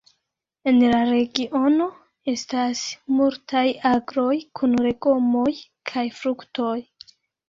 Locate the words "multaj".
3.17-3.61